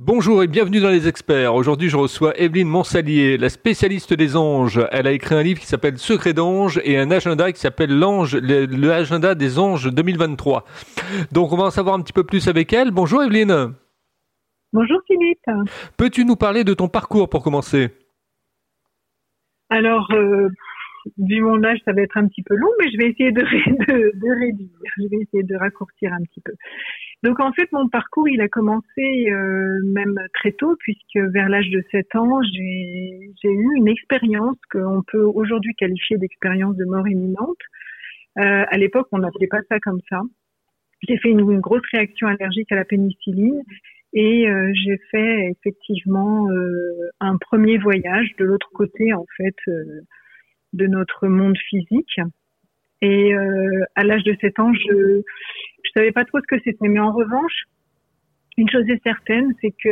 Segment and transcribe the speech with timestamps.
[0.00, 1.56] Bonjour et bienvenue dans les experts.
[1.56, 4.80] Aujourd'hui, je reçois Evelyne Monsalier, la spécialiste des anges.
[4.92, 8.36] Elle a écrit un livre qui s'appelle Secret d'ange et un agenda qui s'appelle l'ange,
[8.36, 10.64] l'agenda des anges 2023.
[11.32, 12.92] Donc, on va en savoir un petit peu plus avec elle.
[12.92, 13.74] Bonjour Evelyne.
[14.72, 15.50] Bonjour Philippe.
[15.96, 17.88] Peux-tu nous parler de ton parcours pour commencer?
[19.68, 20.48] Alors, euh,
[21.18, 23.42] vu mon âge, ça va être un petit peu long, mais je vais essayer de,
[23.42, 24.70] de réduire.
[24.96, 26.52] Je vais essayer de raccourcir un petit peu.
[27.24, 31.68] Donc en fait, mon parcours, il a commencé euh, même très tôt, puisque vers l'âge
[31.70, 37.58] de 7 ans, j'ai eu une expérience qu'on peut aujourd'hui qualifier d'expérience de mort imminente.
[38.38, 40.20] Euh, à l'époque, on n'appelait pas ça comme ça.
[41.06, 43.62] J'ai fait une, grosse réaction allergique à la pénicilline
[44.12, 50.00] et euh, j'ai fait effectivement euh, un premier voyage de l'autre côté en fait euh,
[50.72, 52.20] de notre monde physique.
[53.00, 53.32] Et
[53.94, 55.22] à l'âge de 7 ans, je
[55.84, 57.64] je savais pas trop ce que c'était, mais en revanche,
[58.56, 59.88] une chose est certaine, c'est que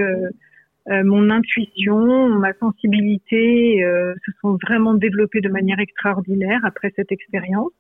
[0.89, 7.11] euh, mon intuition, ma sensibilité euh, se sont vraiment développées de manière extraordinaire après cette
[7.11, 7.73] expérience.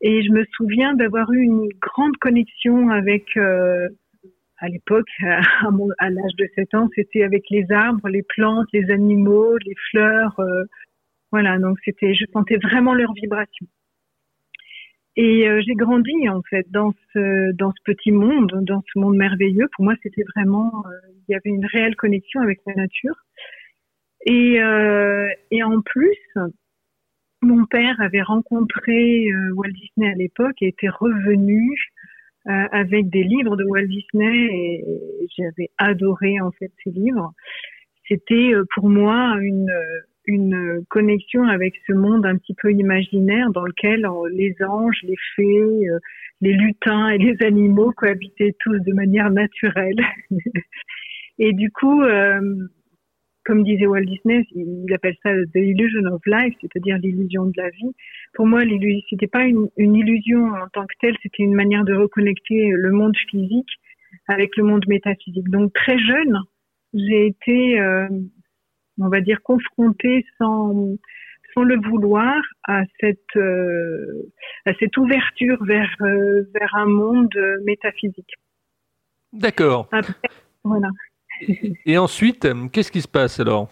[0.00, 3.88] Et je me souviens d'avoir eu une grande connexion avec, euh,
[4.58, 5.40] à l'époque, à,
[5.98, 10.40] à l'âge de 7 ans, c'était avec les arbres, les plantes, les animaux, les fleurs.
[11.32, 13.66] voilà, donc c'était, je sentais vraiment leur vibration.
[15.16, 19.16] Et euh, j'ai grandi en fait dans ce dans ce petit monde, dans ce monde
[19.16, 19.68] merveilleux.
[19.74, 20.90] Pour moi, c'était vraiment euh,
[21.28, 23.16] il y avait une réelle connexion avec la nature.
[24.26, 26.18] Et euh, et en plus,
[27.42, 31.74] mon père avait rencontré Walt Disney à l'époque et était revenu
[32.46, 37.32] avec des livres de Walt Disney et j'avais adoré en fait ces livres.
[38.08, 39.70] C'était pour moi une
[40.30, 45.16] une connexion avec ce monde un petit peu imaginaire dans lequel euh, les anges, les
[45.36, 45.98] fées, euh,
[46.40, 50.00] les lutins et les animaux cohabitaient tous de manière naturelle.
[51.38, 52.40] et du coup, euh,
[53.44, 57.70] comme disait Walt Disney, il appelle ça the illusion of life, c'est-à-dire l'illusion de la
[57.70, 57.92] vie.
[58.34, 58.60] Pour moi,
[59.10, 62.90] c'était pas une, une, illusion en tant que telle, c'était une manière de reconnecter le
[62.92, 63.70] monde physique
[64.28, 65.48] avec le monde métaphysique.
[65.48, 66.38] Donc très jeune,
[66.94, 67.80] j'ai été
[69.00, 70.96] on va dire, confronté sans,
[71.54, 74.30] sans le vouloir à cette, euh,
[74.66, 77.34] à cette ouverture vers, euh, vers un monde
[77.64, 78.34] métaphysique.
[79.32, 79.88] D'accord.
[80.64, 80.88] Voilà.
[81.86, 83.70] Et ensuite, qu'est-ce qui se passe alors?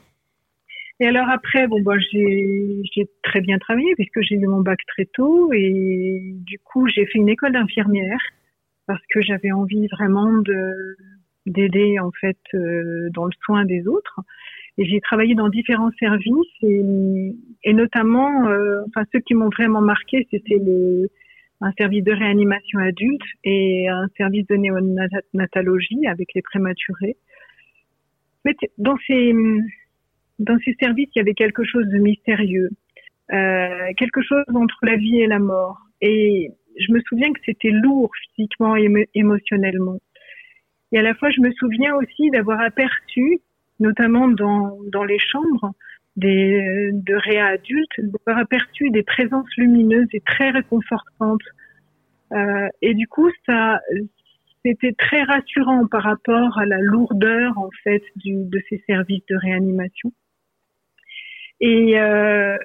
[1.01, 5.05] Et alors après, bon, bah, j'ai très bien travaillé puisque j'ai eu mon bac très
[5.05, 8.19] tôt et du coup j'ai fait une école d'infirmière
[8.87, 10.97] parce que j'avais envie vraiment de
[11.47, 14.21] d'aider en fait euh, dans le soin des autres.
[14.79, 17.35] Et j'ai travaillé dans différents services et,
[17.65, 21.09] et notamment, euh, enfin ceux qui m'ont vraiment marqué, c'était le
[21.61, 27.17] un service de réanimation adulte et un service de néonatologie avec les prématurés.
[28.45, 29.35] Mais dans ces
[30.39, 32.71] dans ces services, il y avait quelque chose de mystérieux,
[33.33, 35.81] euh, quelque chose entre la vie et la mort.
[36.01, 39.99] Et je me souviens que c'était lourd physiquement et émotionnellement.
[40.93, 43.41] Et à la fois, je me souviens aussi d'avoir aperçu
[43.81, 45.73] notamment dans, dans les chambres
[46.17, 51.41] des, de réa adultes, d'avoir aperçu des présences lumineuses et très réconfortantes.
[52.33, 53.81] Euh, et du coup, ça,
[54.65, 59.37] c'était très rassurant par rapport à la lourdeur en fait du, de ces services de
[59.37, 60.13] réanimation.
[61.61, 62.57] Et euh,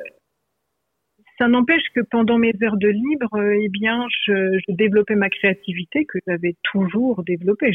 [1.37, 6.05] ça n'empêche que pendant mes heures de libre, eh bien, je, je développais ma créativité
[6.05, 7.71] que j'avais toujours développée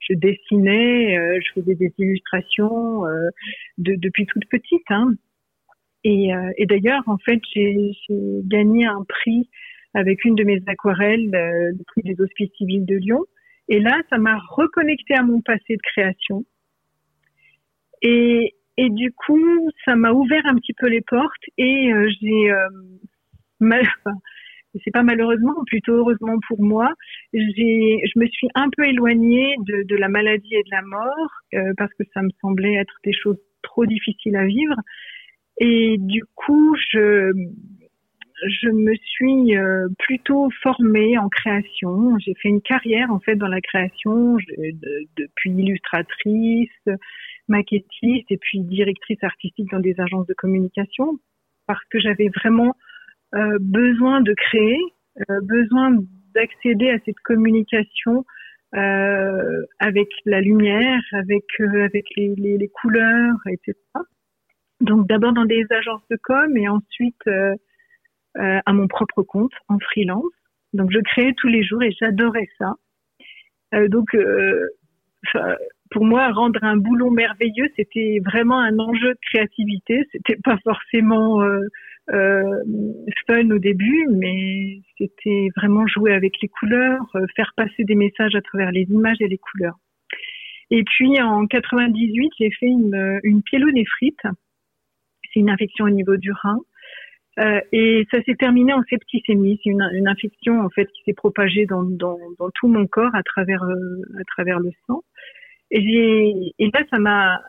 [0.00, 3.28] je dessinais, euh, je faisais des illustrations euh,
[3.78, 4.90] de, depuis toute petite.
[4.90, 5.14] Hein.
[6.04, 7.92] Et, euh, et d'ailleurs, en fait, j'ai
[8.44, 9.48] gagné un prix
[9.94, 13.24] avec une de mes aquarelles, le prix des Hospices civils de Lyon.
[13.68, 16.44] Et là, ça m'a reconnecté à mon passé de création.
[18.00, 22.52] Et, du coup, ça m'a ouvert un petit peu les portes et j'ai
[24.84, 26.92] c'est pas malheureusement, plutôt heureusement pour moi,
[27.32, 31.30] j'ai, je me suis un peu éloignée de, de la maladie et de la mort
[31.54, 34.76] euh, parce que ça me semblait être des choses trop difficiles à vivre.
[35.58, 37.32] Et du coup, je,
[38.46, 42.18] je me suis euh, plutôt formée en création.
[42.18, 44.36] J'ai fait une carrière en fait dans la création,
[45.16, 46.70] depuis illustratrice,
[47.48, 51.18] maquettiste et puis directrice artistique dans des agences de communication
[51.66, 52.74] parce que j'avais vraiment
[53.34, 54.78] euh, besoin de créer,
[55.30, 55.96] euh, besoin
[56.34, 58.24] d'accéder à cette communication
[58.74, 63.74] euh, avec la lumière, avec avec les, les, les, couleurs, etc.
[64.80, 67.28] Donc d'abord dans des agences de com et ensuite
[68.34, 70.32] à mon propre compte en freelance.
[70.72, 72.74] Donc je créais tous les jours et j'adorais ça.
[73.88, 74.16] donc
[75.92, 80.02] pour moi, rendre un boulon merveilleux, c'était vraiment un enjeu de créativité.
[80.10, 81.68] C'était pas forcément euh, euh,
[82.08, 88.34] fun au début, mais c'était vraiment jouer avec les couleurs, euh, faire passer des messages
[88.34, 89.78] à travers les images et les couleurs.
[90.70, 94.20] Et puis en 98, j'ai fait une, une pyélonéphrite.
[95.32, 96.58] C'est une infection au niveau du rein.
[97.38, 101.14] Euh, et ça s'est terminé en septicémie, c'est une, une, infection en fait qui s'est
[101.14, 105.02] propagée dans, dans, dans, tout mon corps à travers euh, à travers le sang.
[105.70, 107.40] Et, et là, ça m'a,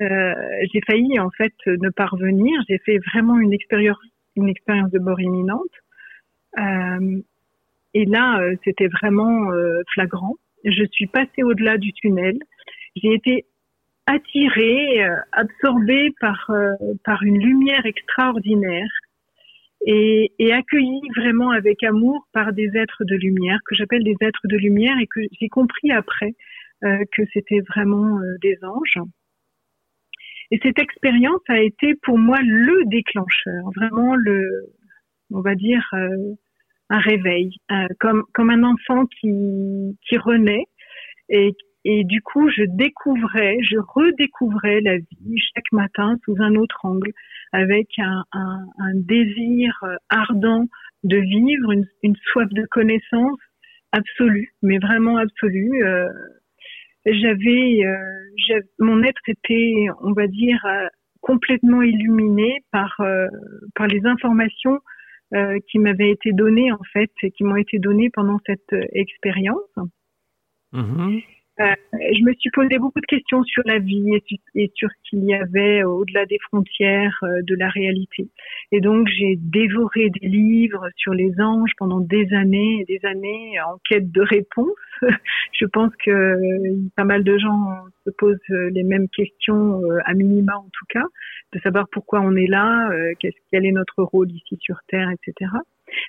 [0.00, 0.34] euh,
[0.72, 2.60] j'ai failli en fait ne pas revenir.
[2.68, 3.98] J'ai fait vraiment une expérience
[4.36, 5.62] une expérience de mort imminente.
[6.58, 7.20] Euh,
[7.94, 9.50] et là, euh, c'était vraiment
[9.92, 10.34] flagrant.
[10.64, 12.38] Je suis passée au-delà du tunnel.
[12.96, 13.46] J'ai été
[14.06, 16.50] attirée, absorbée par
[17.04, 18.90] par une lumière extraordinaire
[19.86, 24.46] et, et accueillie vraiment avec amour par des êtres de lumière que j'appelle des êtres
[24.48, 26.34] de lumière et que j'ai compris après
[26.84, 29.00] euh, que c'était vraiment euh, des anges.
[30.50, 34.72] Et cette expérience a été pour moi le déclencheur, vraiment le,
[35.30, 36.34] on va dire, euh,
[36.90, 37.50] un réveil,
[38.00, 40.64] comme comme un enfant qui qui renaît
[41.28, 41.54] et
[41.84, 47.12] et du coup, je découvrais, je redécouvrais la vie chaque matin sous un autre angle,
[47.52, 50.66] avec un, un, un désir euh, ardent
[51.04, 53.38] de vivre, une, une, soif de connaissance
[53.92, 55.82] absolue, mais vraiment absolue.
[55.84, 56.08] Euh,
[57.06, 60.86] j'avais, euh, mon être était, on va dire, euh,
[61.20, 63.26] complètement illuminé par euh,
[63.74, 64.78] par les informations
[65.70, 69.60] qui m'avaient été données en fait, et qui m'ont été données pendant cette expérience.
[70.72, 71.18] Mmh.
[71.60, 74.14] Euh, je me suis posé beaucoup de questions sur la vie
[74.54, 78.28] et, sur ce qu'il y avait au-delà des frontières euh, de la réalité.
[78.70, 83.60] Et donc j'ai dévoré des livres sur les anges pendant des années et des années
[83.60, 84.68] en quête de réponses.
[85.52, 90.56] je pense que euh, pas mal de gens se posent les mêmes questions à minima
[90.56, 91.04] en tout cas,
[91.52, 92.88] de savoir pourquoi on est là,
[93.20, 95.50] quel est notre rôle ici sur Terre, etc.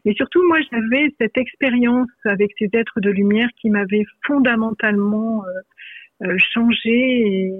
[0.06, 6.28] Mais surtout, moi, j'avais cette expérience avec ces êtres de lumière qui m'avait fondamentalement euh,
[6.28, 7.52] euh, changé.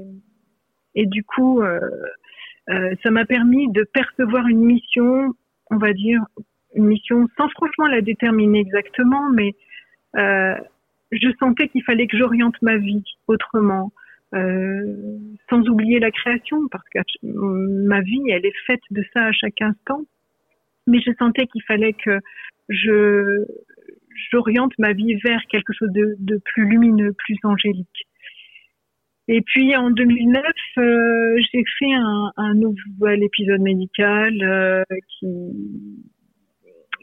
[0.96, 1.80] Et, du coup, euh,
[3.04, 5.34] ça m'a permis de percevoir une mission,
[5.72, 6.22] on va dire,
[6.76, 9.56] une mission sans franchement la déterminer exactement, mais
[10.16, 13.92] je sentais qu'il fallait que j'oriente ma vie autrement.
[14.32, 19.62] sans oublier la création, parce que ma vie, elle est faite de ça à chaque
[19.62, 20.02] instant
[20.90, 22.20] mais je sentais qu'il fallait que
[22.68, 23.46] je
[24.32, 28.08] j'oriente ma vie vers quelque chose de, de, plus lumineux, plus angélique.
[29.28, 30.44] Et puis en 2009,
[30.78, 35.28] euh, j'ai fait un, nouvel épisode médical euh, qui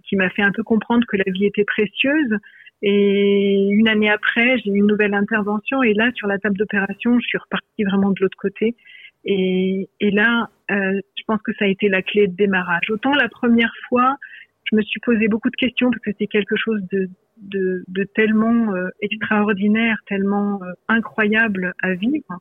[0.09, 2.37] qui m'a fait un peu comprendre que la vie était précieuse.
[2.83, 5.83] Et une année après, j'ai eu une nouvelle intervention.
[5.83, 8.77] Et là, sur la table d'opération, je suis repartie vraiment de l'autre côté.
[9.27, 12.91] Et, et là, euh, je pense que ça a été la clé de démarrage.
[12.91, 14.17] Autant la première fois,
[14.71, 17.09] je me suis posé beaucoup de questions parce que c'est quelque chose de,
[17.39, 22.39] de, de tellement euh, extraordinaire, tellement euh, incroyable à vivre.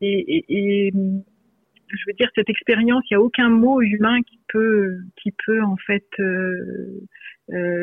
[0.00, 4.38] Et, et, et, je veux dire, cette expérience, il n'y a aucun mot humain qui
[4.48, 7.00] peut, qui peut en fait euh,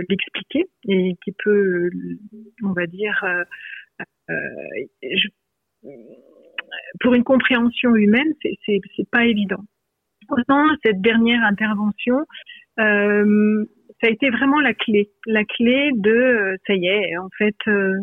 [0.10, 1.90] l'expliquer et qui peut,
[2.64, 3.22] on va dire,
[4.30, 5.28] je,
[7.00, 9.64] pour une compréhension humaine, c'est pas évident.
[10.28, 12.26] Pourtant, cette dernière intervention,
[12.80, 13.66] euh,
[14.02, 17.56] ça a été vraiment la clé, la clé de euh, ça y est, en fait,
[17.68, 17.94] euh,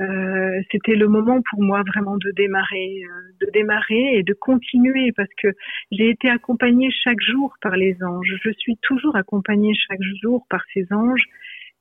[0.00, 5.12] euh, c'était le moment pour moi vraiment de démarrer, euh, de démarrer et de continuer
[5.12, 5.48] parce que
[5.92, 8.34] j'ai été accompagnée chaque jour par les anges.
[8.42, 11.24] Je suis toujours accompagnée chaque jour par ces anges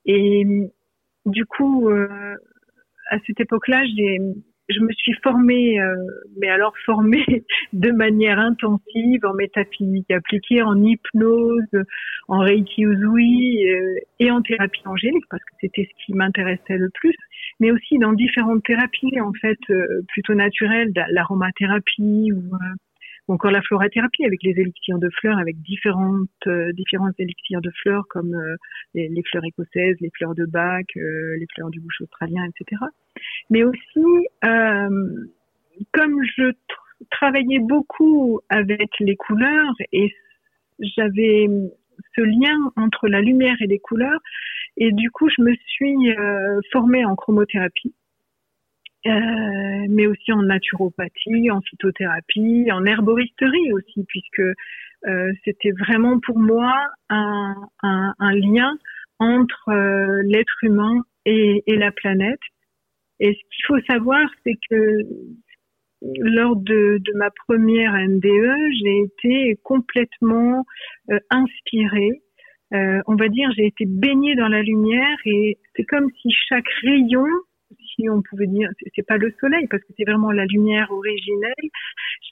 [0.06, 0.46] et
[1.26, 2.36] du coup, euh,
[3.10, 4.20] à cette époque-là, j'ai
[4.72, 5.96] je me suis formée, euh,
[6.40, 7.26] mais alors formée
[7.74, 11.86] de manière intensive en métaphysique appliquée, en hypnose,
[12.28, 16.90] en Reiki Uzui euh, et en thérapie angélique parce que c'était ce qui m'intéressait le
[16.94, 17.16] plus,
[17.60, 22.56] mais aussi dans différentes thérapies en fait euh, plutôt naturelles, l'aromathérapie ou
[23.32, 28.06] encore la florathérapie avec les élixirs de fleurs, avec différentes euh, différents élixirs de fleurs
[28.10, 28.56] comme euh,
[28.94, 32.82] les, les, fleurs écossaises, les fleurs de bac, euh, les fleurs du bouche australien, etc.
[33.50, 36.52] Mais aussi, comme je
[37.10, 40.14] travaillais beaucoup avec les couleurs et
[40.80, 41.48] j'avais
[42.16, 44.20] ce lien entre la lumière et les couleurs,
[44.78, 46.16] et du coup, je me suis
[46.72, 47.94] formée en chromothérapie
[49.08, 54.42] euh, mais aussi en naturopathie, en phytothérapie, en herboristerie aussi, puisque
[55.08, 56.72] euh, c'était vraiment pour moi
[57.10, 57.56] un,
[58.20, 58.78] lien
[59.18, 62.40] entre euh, l'être humain et, la planète.
[63.22, 65.06] Et ce qu'il faut savoir, c'est que
[66.02, 70.66] lors de, ma première NDE, j'ai été complètement
[71.12, 72.24] euh, inspirée.
[72.74, 76.68] Euh, on va dire, j'ai été baignée dans la lumière et c'est comme si chaque
[76.82, 77.26] rayon,
[77.96, 81.70] si on pouvait dire, c'est pas le soleil parce que c'est vraiment la lumière originelle,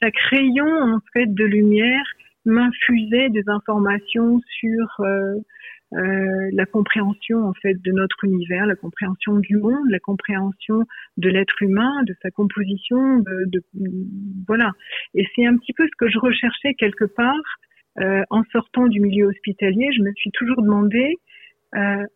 [0.02, 2.04] chaque rayon en fait de lumière
[2.46, 5.36] m'infusait des informations sur euh,
[5.92, 11.28] euh, la compréhension en fait de notre univers, la compréhension du monde, la compréhension de
[11.28, 13.62] l'être humain, de sa composition, de, de
[14.46, 14.70] voilà.
[15.14, 17.34] Et c'est un petit peu ce que je recherchais quelque part
[17.98, 19.88] euh, en sortant du milieu hospitalier.
[19.96, 21.16] Je me suis toujours demandé
[21.74, 22.06] euh,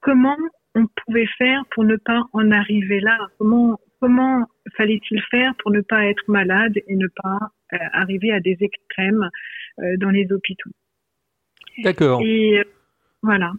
[0.00, 0.36] comment
[0.74, 3.16] on pouvait faire pour ne pas en arriver là?
[3.38, 4.46] Comment comment
[4.76, 7.38] fallait-il faire pour ne pas être malade et ne pas
[7.92, 9.28] arriver à des extrêmes
[9.98, 10.70] dans les hôpitaux?
[11.84, 12.22] D'accord.
[12.24, 12.64] Et
[13.22, 13.52] voilà.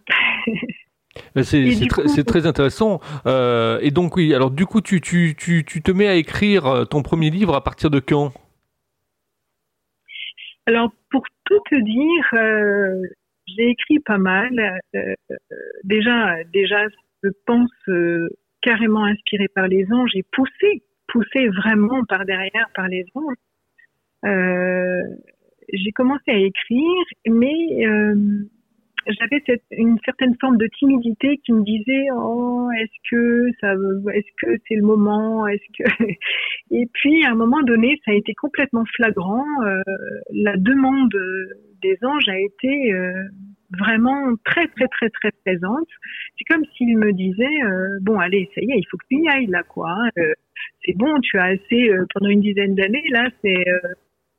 [1.43, 2.99] C'est très, intéressant.
[3.25, 6.65] Euh, et donc oui, alors du coup, tu, tu, tu, tu, te mets à écrire
[6.65, 8.33] euh, ton premier livre à partir de quand?
[10.65, 13.01] Alors pour tout te dire, euh,
[13.47, 14.79] j'ai écrit pas mal.
[14.95, 15.13] Euh,
[15.83, 16.87] déjà, déjà,
[17.23, 17.71] je pense
[18.61, 23.35] carrément inspiré par les anges et poussé, poussé vraiment par derrière par les anges.
[25.73, 27.85] j'ai commencé à écrire, mais
[29.07, 33.73] j'avais cette, une certaine forme de timidité qui me disait oh est-ce que ça
[34.13, 36.03] est-ce que c'est le moment est-ce que
[36.71, 39.81] et puis à un moment donné ça a été complètement flagrant euh,
[40.31, 41.13] la demande
[41.81, 43.11] des anges a été euh,
[43.79, 45.87] vraiment très très très très présente
[46.37, 49.17] c'est comme s'ils me disaient euh, bon allez ça y est il faut que tu
[49.17, 50.09] y ailles là quoi hein.
[50.85, 53.63] c'est bon tu as assez pendant une dizaine d'années là c'est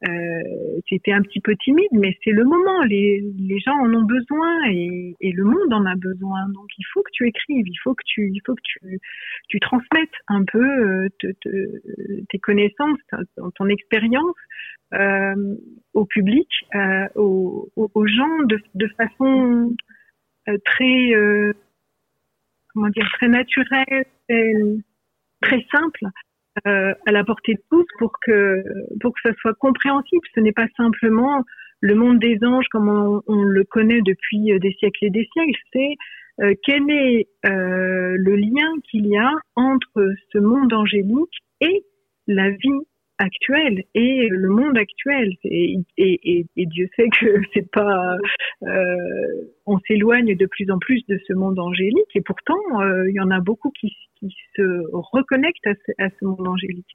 [0.04, 2.82] euh, c'était un petit peu timide, mais c'est le moment.
[2.82, 6.48] Les, les gens en ont besoin et, le monde en a besoin.
[6.48, 8.98] Donc il faut que tu écrives, il faut que tu, il faut que tu,
[9.48, 12.98] tu transmettes un peu euh, te, te, tes connaissances,
[13.54, 14.34] ton, expérience
[14.94, 15.56] euh,
[15.94, 19.74] au public, euh, aux, gens de, façon
[20.64, 21.12] très,
[22.72, 24.04] comment dire, très naturelle,
[25.40, 26.06] très simple
[26.66, 28.62] euh, à la portée de tous pour que
[29.00, 30.22] pour que ça soit compréhensible.
[30.34, 31.44] Ce n'est pas simplement
[31.80, 35.58] le monde des anges comme on, le connaît depuis des siècles et des siècles.
[35.72, 35.94] C'est
[36.40, 41.84] euh, quel est euh, le lien qu'il y a entre ce monde angélique et
[42.26, 42.80] la vie
[43.22, 45.32] actuelle et le monde actuel.
[45.44, 48.16] Et, et, et, Dieu sait que c'est pas,
[48.64, 48.96] euh,
[49.66, 53.20] on s'éloigne de plus en plus de ce monde angélique et pourtant euh, il y
[53.20, 53.96] en a beaucoup qui,
[54.54, 54.62] se
[54.92, 56.94] reconnectent à ce, monde angélique.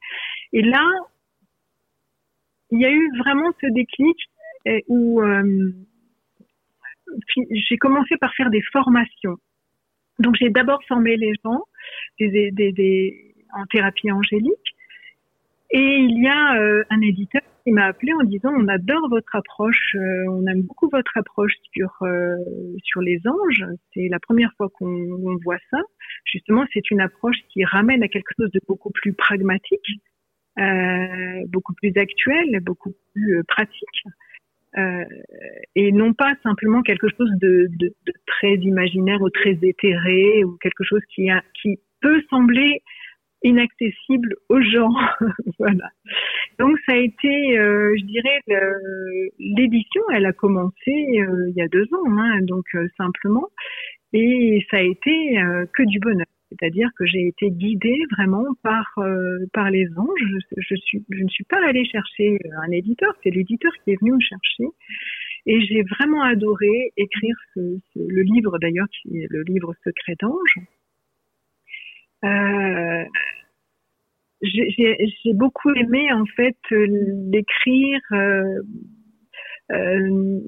[0.53, 0.85] Et là,
[2.71, 4.17] il y a eu vraiment ce déclic
[4.87, 5.73] où euh,
[7.51, 9.35] j'ai commencé par faire des formations.
[10.19, 11.63] Donc j'ai d'abord formé les gens
[12.17, 14.76] des, des, en thérapie angélique
[15.69, 19.35] et il y a euh, un éditeur qui m'a appelé en disant on adore votre
[19.35, 22.35] approche, euh, on aime beaucoup votre approche sur euh,
[22.83, 23.65] sur les anges.
[23.93, 25.79] C'est la première fois qu'on voit ça.
[26.23, 30.01] Justement, c'est une approche qui ramène à quelque chose de beaucoup plus pragmatique,
[31.49, 34.03] beaucoup plus actuel, beaucoup plus pratique.
[35.75, 40.57] et non pas simplement quelque chose de, de, de, très imaginaire ou très éthéré ou
[40.61, 42.81] quelque chose qui, a, qui peut sembler
[43.43, 44.93] inaccessible aux gens.
[45.59, 45.89] voilà.
[46.59, 48.39] Donc ça a été, euh, je dirais,
[49.39, 53.47] l'édition, elle a commencé euh, il y a deux ans, hein, donc euh, simplement,
[54.13, 55.35] et ça a été
[55.73, 56.25] que du bonheur.
[56.49, 58.95] C'est-à-dire que j'ai été guidée vraiment par
[59.51, 60.23] par les anges.
[60.55, 63.99] Je, je, suis, je ne suis pas allée chercher un éditeur, c'est l'éditeur qui est
[63.99, 64.63] venu me chercher.
[65.45, 67.59] Et j'ai vraiment adoré écrire ce,
[67.93, 70.55] ce, le livre d'ailleurs, qui est le livre Secret d'ange
[72.25, 73.03] euh,
[74.41, 78.61] j'ai beaucoup aimé en fait l'écrire euh,
[79.71, 80.39] euh,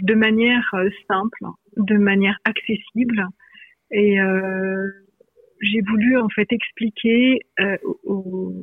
[0.00, 0.74] de manière
[1.08, 1.44] simple,
[1.76, 3.26] de manière accessible,
[3.90, 4.88] et euh,
[5.60, 8.54] j'ai voulu en fait expliquer euh, au,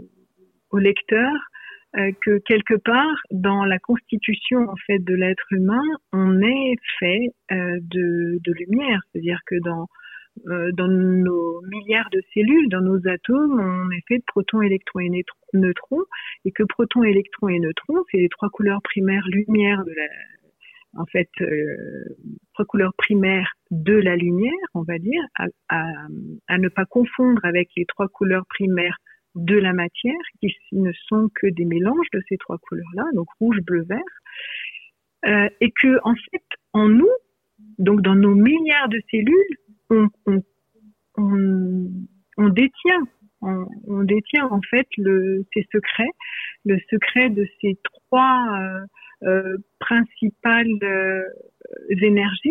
[0.71, 1.31] au, lecteur
[1.95, 7.27] euh, que quelque part dans la constitution en fait de l'être humain, on est fait
[7.49, 9.85] de, de lumière, c'est-à-dire que dans euh,
[10.45, 15.25] dans nos milliards de cellules, dans nos atomes, on est fait de protons, électrons et
[15.53, 16.03] neutrons,
[16.45, 20.07] et que protons, électrons et neutrons, c'est les trois couleurs primaires lumière de la,
[20.97, 22.17] en fait, euh,
[22.53, 25.23] trois couleurs primaires de la lumière, on va dire,
[25.69, 28.97] à, ne pas confondre avec les trois couleurs primaires
[29.35, 33.59] de la matière, qui ne sont que des mélanges de ces trois couleurs-là, donc rouge,
[33.61, 33.99] bleu, vert,
[35.25, 37.09] euh, et que en fait, en nous,
[37.77, 39.57] donc dans nos milliards de cellules,
[41.17, 43.03] on, détient.
[43.41, 46.11] On, détient en fait le, ces secrets,
[46.65, 48.85] le secret de ces trois euh,
[49.23, 51.23] euh principales euh,
[51.89, 52.49] énergies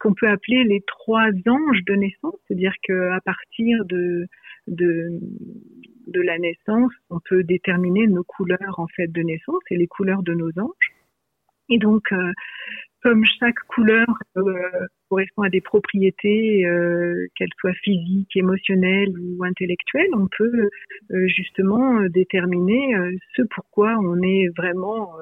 [0.00, 4.26] qu'on peut appeler les trois anges de naissance, c'est-à-dire qu'à partir de,
[4.66, 5.18] de,
[6.20, 10.34] la naissance, on peut déterminer nos couleurs en fait de naissance et les couleurs de
[10.34, 10.92] nos anges.
[11.70, 12.12] Et donc,
[13.02, 14.42] comme chaque couleur euh,
[15.08, 20.68] correspond à des propriétés, euh, qu'elles soient physiques, émotionnelles ou intellectuelles, on peut
[21.10, 22.94] euh, justement déterminer
[23.36, 25.12] ce pourquoi on est vraiment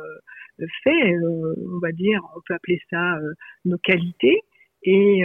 [0.83, 1.17] fait.
[1.21, 3.19] on va dire, on peut appeler ça
[3.65, 4.41] nos qualités.
[4.85, 5.23] Et,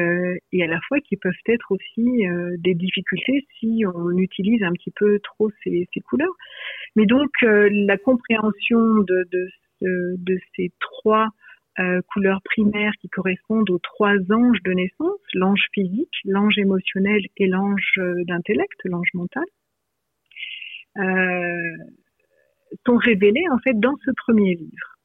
[0.51, 2.23] et, à la fois qui peuvent être aussi
[2.57, 6.33] des difficultés si on utilise un petit peu trop ces, ces couleurs.
[6.95, 9.47] Mais donc la compréhension de, de,
[10.17, 11.29] de ces trois
[11.79, 17.47] euh, couleurs primaires qui correspondent aux trois anges de naissance, l'ange physique, l'ange émotionnel et
[17.47, 19.43] l'ange euh, d'intellect, l'ange mental,
[20.97, 21.77] euh,
[22.85, 24.97] sont révélés en fait dans ce premier livre.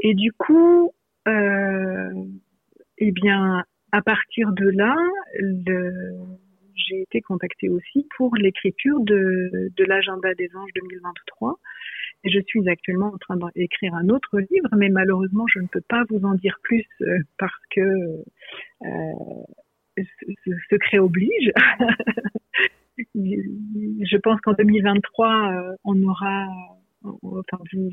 [0.00, 0.92] Et du coup,
[1.28, 2.24] euh,
[2.98, 4.96] eh bien, à partir de là,
[6.74, 11.58] j'ai été contactée aussi pour l'écriture de, de l'agenda des anges 2023
[12.24, 16.04] je suis actuellement en train d'écrire un autre livre, mais malheureusement, je ne peux pas
[16.08, 19.44] vous en dire plus euh, parce que euh,
[19.96, 21.52] ce secret oblige.
[23.14, 26.46] je pense qu'en 2023, euh, on aura,
[27.02, 27.90] enfin, vous,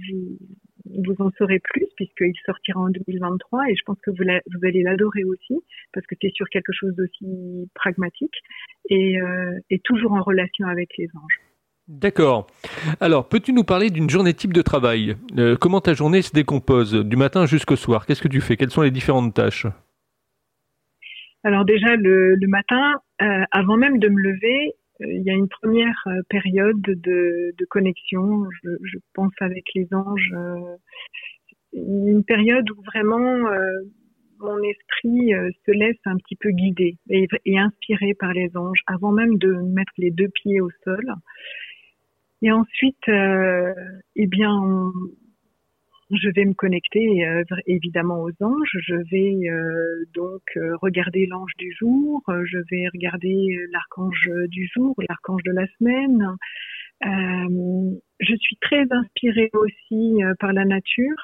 [0.85, 4.83] vous, en saurez plus puisqu'il sortira en 2023 et je pense que vous, vous allez
[4.83, 5.55] l'adorer aussi
[5.93, 8.35] parce que c'est sur quelque chose d'aussi pragmatique
[8.89, 9.17] et,
[9.69, 11.50] et toujours en relation avec les anges.
[11.91, 12.47] D'accord.
[13.01, 15.17] Alors, peux-tu nous parler d'une journée type de travail?
[15.37, 18.05] Euh, Comment ta journée se décompose du matin jusqu'au soir?
[18.05, 18.55] Qu'est-ce que tu fais?
[18.55, 19.67] Quelles sont les différentes tâches?
[21.43, 24.71] Alors déjà, le, matin, euh, avant même de me lever,
[25.01, 30.33] euh, il y a une première période de, connexion, je, pense avec les anges,
[31.73, 33.49] une période où vraiment
[34.39, 35.33] mon esprit
[35.65, 38.79] se laisse un petit peu guider et, et inspiré par les anges.
[38.87, 41.03] Avant même de mettre les deux pieds au sol.
[42.41, 43.73] Et ensuite, euh,
[44.15, 44.91] eh bien,
[46.11, 48.77] je vais me connecter euh, évidemment aux anges.
[48.85, 52.21] Je vais euh, donc euh, regarder l'ange du jour.
[52.27, 56.35] Je vais regarder l'archange du jour, l'archange de la semaine.
[58.19, 61.17] je suis très inspirée aussi par la nature.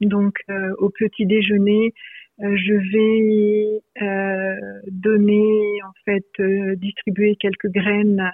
[0.00, 0.34] Donc,
[0.78, 1.92] au petit déjeuner,
[2.38, 3.82] je vais
[4.90, 8.30] donner, en fait, distribuer quelques graines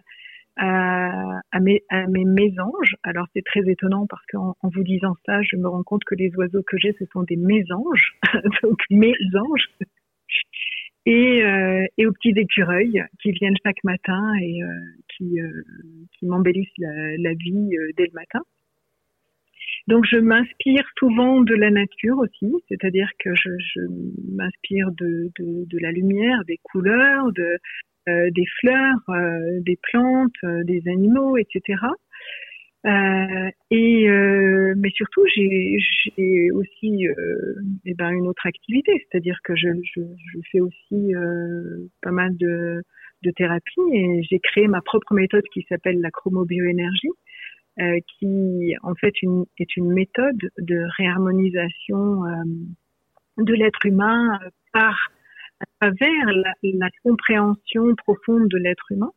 [0.58, 1.82] à, mes,
[2.24, 2.96] mésanges.
[3.02, 6.14] Alors c'est très étonnant parce qu'en en vous disant ça, je me rends compte que
[6.14, 8.14] les oiseaux que j'ai, ce sont des mésanges,
[8.62, 9.68] donc mésanges.
[11.06, 14.68] Et, euh, et aux petits écureuils qui viennent chaque matin et euh,
[15.16, 15.62] qui, euh,
[16.18, 18.40] qui m'embellissent la, vie dès le matin.
[19.86, 23.80] Donc je m'inspire souvent de la nature aussi, c'est-à-dire que je,
[24.36, 27.56] m'inspire de, de, la lumière, des couleurs, de,
[28.08, 31.76] euh, des fleurs, euh, des plantes, euh, des animaux, etc.
[33.70, 34.08] et
[34.76, 37.04] mais surtout j'ai aussi
[37.84, 39.68] eh ben, une autre activité, c'est-à-dire que je,
[40.50, 41.12] fais aussi
[42.00, 42.82] pas mal de,
[43.24, 47.10] de thérapie et j'ai créé ma propre méthode qui s'appelle la chromobioénergie,
[48.18, 49.14] qui en fait
[49.58, 52.22] est une méthode de réharmonisation
[53.36, 54.38] de l'être humain
[54.72, 55.10] par
[55.60, 59.12] à travers la, la compréhension profonde de l'être humain.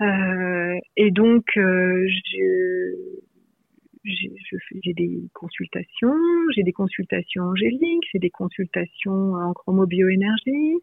[0.00, 2.06] Euh, et donc, euh,
[4.04, 6.14] j'ai des consultations,
[6.54, 10.76] j'ai des consultations angéliques, j'ai des consultations en chromobioénergie.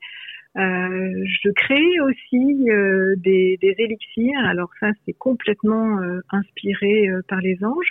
[0.57, 4.39] Euh, je crée aussi euh, des, des, élixirs.
[4.45, 7.89] Alors ça, c'est complètement euh, inspiré euh, par les anges.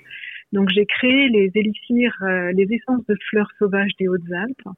[0.52, 4.68] Donc j'ai créé les élixirs, les essences de fleurs sauvages des Hautes-Alpes,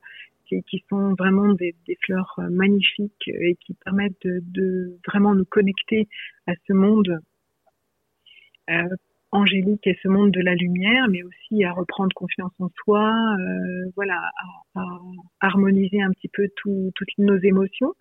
[0.47, 6.09] qui, sont vraiment des, fleurs euh, magnifiques et qui permettent de, vraiment nous connecter
[6.47, 7.19] à ce monde
[8.71, 8.83] euh,
[9.33, 13.91] angélique et ce monde de la lumière, mais aussi à reprendre confiance en soi, euh,
[13.97, 14.21] voilà,
[14.75, 14.85] à,
[15.41, 17.95] harmoniser un petit peu toutes nos émotions.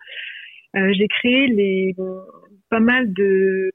[0.74, 1.94] J'ai créé
[2.68, 3.70] pas mal de,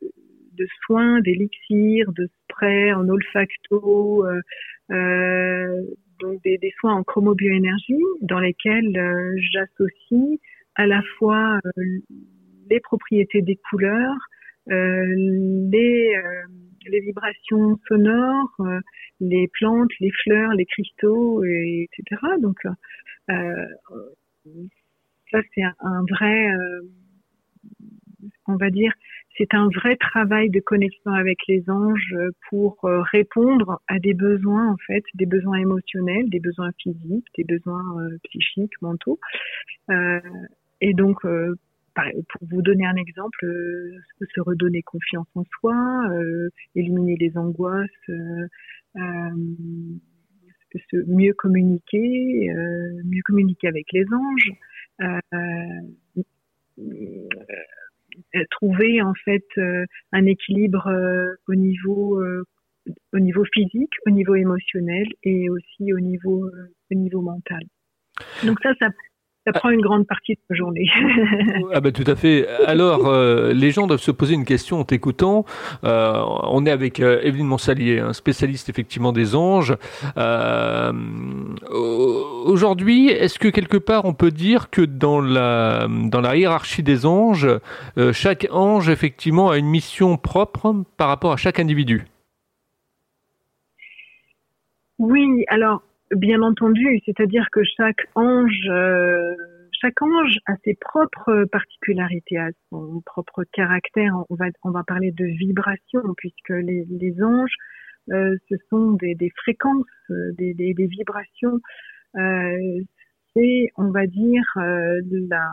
[0.53, 4.23] de soins, d'élixirs, de sprays en olfacto,
[4.91, 5.83] euh,
[6.21, 10.39] donc des, soins en chromobioénergie dans lesquels euh, j'associe
[10.75, 11.71] à la fois euh,
[12.69, 14.15] les propriétés des couleurs,
[14.69, 15.05] euh,
[15.71, 18.61] les, vibrations sonores,
[19.19, 22.21] les plantes, les fleurs, les cristaux, et, etc.
[22.39, 22.57] Donc
[25.31, 26.47] ça c'est un, vrai,
[28.47, 28.93] on va dire,
[29.41, 32.15] c'est un vrai travail de connexion avec les anges
[32.49, 37.83] pour répondre à des besoins en fait, des besoins émotionnels, des besoins physiques, des besoins
[38.25, 39.19] psychiques, mentaux.
[40.81, 43.45] et donc pour vous donner un exemple,
[44.21, 46.07] se redonner confiance en soi,
[46.75, 47.89] éliminer les angoisses,
[51.07, 52.53] mieux communiquer,
[53.05, 54.51] mieux communiquer avec les anges,
[55.01, 55.19] euh,
[58.51, 62.21] trouver en fait euh, un équilibre euh, au niveau
[63.13, 66.49] au niveau physique, au niveau émotionnel et aussi au niveau
[66.91, 67.61] au niveau mental.
[68.43, 68.73] Donc ça
[69.53, 70.87] ça prend une grande partie de la journée.
[71.73, 72.47] ah ben tout à fait.
[72.65, 75.45] Alors, euh, les gens doivent se poser une question en t'écoutant.
[75.83, 79.75] Euh, on est avec euh, Evelyne Monsalier, un spécialiste effectivement des anges.
[80.17, 80.91] Euh,
[82.45, 87.05] Aujourd'hui, est-ce que quelque part on peut dire que dans la dans la hiérarchie des
[87.05, 87.47] anges,
[88.11, 92.05] chaque ange effectivement a une mission propre par rapport à chaque individu?
[94.99, 99.33] Oui, alors Bien entendu, c'est-à-dire que chaque ange, euh,
[99.81, 104.13] chaque ange a ses propres particularités, a son propre caractère.
[104.29, 107.55] On va, on va parler de vibration, puisque les, les anges,
[108.11, 111.59] euh, ce sont des, fréquences, des, des, vibrations.
[112.17, 112.81] Euh,
[113.33, 115.47] c'est, on va dire, euh, la,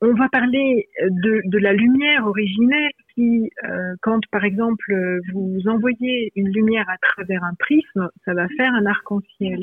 [0.00, 6.32] on va parler de, de, la lumière originelle qui, euh, quand par exemple vous envoyez
[6.34, 9.62] une lumière à travers un prisme, ça va faire un arc-en-ciel.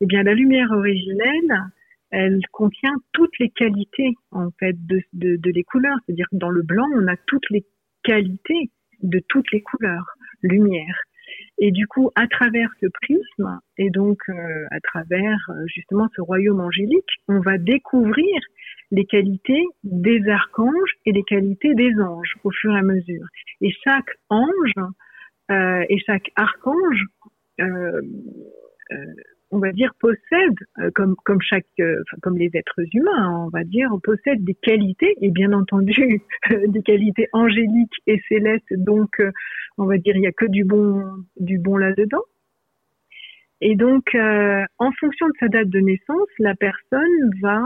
[0.00, 1.62] Eh bien, la lumière originelle,
[2.10, 5.96] elle contient toutes les qualités en fait de, de, de les couleurs.
[6.04, 7.64] C'est-à-dire que dans le blanc, on a toutes les
[8.02, 8.70] qualités
[9.02, 10.06] de toutes les couleurs,
[10.42, 10.96] lumière.
[11.64, 16.20] Et du coup, à travers ce prisme et donc euh, à travers euh, justement ce
[16.20, 18.40] royaume angélique, on va découvrir
[18.90, 23.24] les qualités des archanges et les qualités des anges au fur et à mesure.
[23.60, 24.74] Et chaque ange
[25.52, 27.04] euh, et chaque archange,
[27.60, 28.00] euh,
[28.90, 28.96] euh,
[29.52, 31.38] on va dire, possède, euh, comme comme
[31.80, 36.20] euh, comme les êtres humains, on va dire, possède des qualités et bien entendu
[36.66, 38.72] des qualités angéliques et célestes.
[38.72, 39.22] Donc,
[39.78, 41.04] on va dire, il y a que du bon,
[41.38, 42.24] du bon là-dedans.
[43.64, 47.62] Et donc, euh, en fonction de sa date de naissance, la personne va,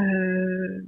[0.00, 0.80] euh,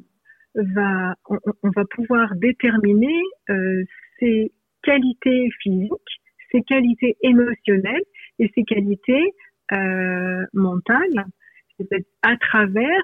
[0.57, 3.85] va, on, va pouvoir déterminer euh,
[4.19, 4.51] ses
[4.83, 8.03] qualités physiques, ses qualités émotionnelles
[8.41, 9.33] et ses qualités
[9.73, 11.27] euh, mentales,
[11.77, 13.03] c'est-à-dire à travers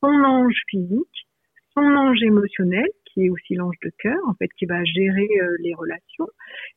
[0.00, 1.28] son ange physique,
[1.74, 5.56] son ange émotionnel qui est aussi l'ange de cœur, en fait, qui va gérer euh,
[5.60, 6.28] les relations,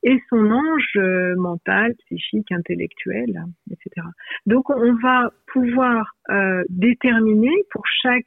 [0.04, 4.08] et son ange euh, mental, psychique, intellectuel, etc.
[4.46, 8.26] Donc, on va pouvoir euh, déterminer pour chaque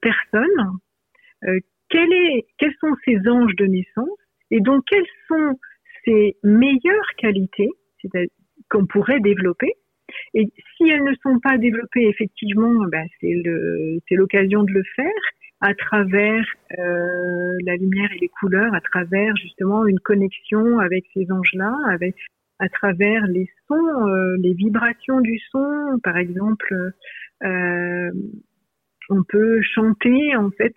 [0.00, 0.78] personne
[1.88, 4.18] quel est, quels sont ses anges de naissance,
[4.50, 5.58] et donc quelles sont
[6.04, 7.70] ses meilleures qualités
[8.70, 9.72] qu'on pourrait développer.
[10.34, 15.22] Et si elles ne sont pas développées, effectivement, ben c'est l'occasion de le faire
[15.62, 16.44] à travers
[16.78, 22.16] euh, la lumière et les couleurs, à travers justement une connexion avec ces anges-là, avec
[22.58, 26.74] à travers les sons, euh, les vibrations du son, par exemple.
[27.44, 28.10] Euh,
[29.08, 30.74] on peut chanter en fait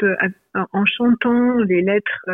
[0.54, 2.26] en chantant les lettres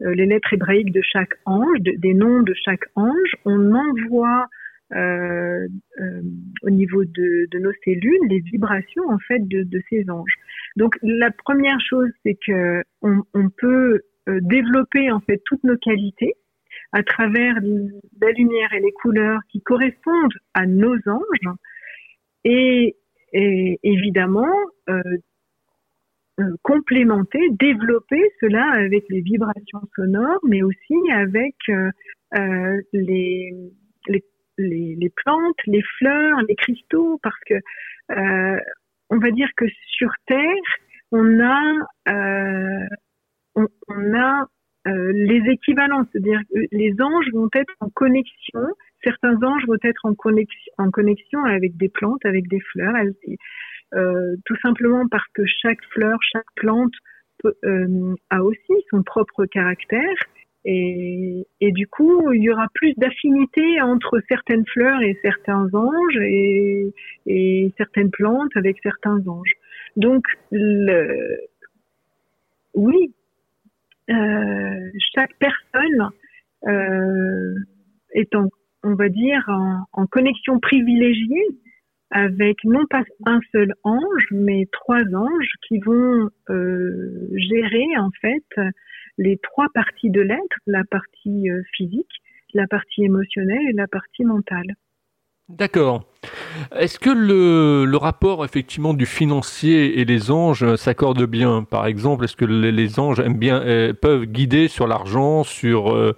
[0.00, 4.46] les lettres hébraïques de chaque ange, des noms de chaque ange, on envoie
[4.94, 5.66] euh,
[6.00, 6.22] euh,
[6.62, 10.36] au niveau de, nos cellules les vibrations en fait de, ces anges.
[10.76, 16.34] Donc la première chose c'est que on, peut euh, développer en fait toutes nos qualités
[16.92, 17.54] à travers
[18.20, 21.56] la lumière et les couleurs qui correspondent à nos anges
[22.44, 22.96] et,
[23.32, 24.54] évidemment
[26.62, 31.56] complémenter, développer cela avec les vibrations sonores, mais aussi avec
[32.92, 33.52] les,
[34.58, 37.54] les, les, plantes, les fleurs, les cristaux, parce que
[38.12, 38.58] euh,
[39.10, 40.62] on va dire que sur Terre,
[41.12, 41.72] on a,
[42.08, 42.86] euh,
[43.54, 44.48] on, on, a
[44.86, 48.66] euh, les équivalents, c'est-à-dire que les anges vont être en connexion.
[49.02, 50.14] Certains anges vont être en
[50.90, 52.94] connexion, avec des plantes, avec des fleurs,
[53.94, 56.92] euh, tout simplement parce que chaque fleur, chaque plante
[57.64, 60.16] euh, a aussi son propre caractère
[60.64, 67.72] et, du coup, il y aura plus d'affinité entre certaines fleurs et certains anges et,
[67.76, 69.52] certaines plantes avec certains anges.
[69.96, 71.38] Donc, le,
[72.74, 73.12] oui,
[74.10, 76.08] euh, chaque personne
[76.66, 77.54] euh,
[78.12, 78.48] est en,
[78.82, 81.46] on va dire, en, en connexion privilégiée
[82.10, 88.44] avec non pas un seul ange, mais trois anges qui vont euh, gérer en fait
[89.18, 92.22] les trois parties de l'être, la partie euh, physique,
[92.52, 94.74] la partie émotionnelle et la partie mentale.
[95.50, 96.04] D'accord.
[96.74, 101.64] Est-ce que le, rapport effectivement du financier et les anges s'accorde bien?
[101.64, 106.16] Par exemple, est-ce que les, anges aiment bien, euh, peuvent guider sur l'argent, sur, euh,